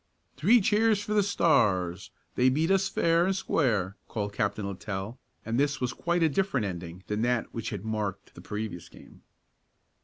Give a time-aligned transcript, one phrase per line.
[0.35, 5.59] "Three cheers for the Stars they beat us fair and square!" called Captain Littell, and
[5.59, 9.21] this was quite a different ending than that which had marked the previous game.